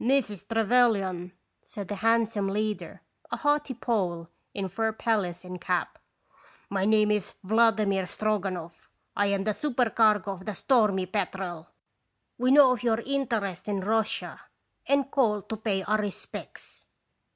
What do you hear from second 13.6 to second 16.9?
in Russia and call to pay our respects.''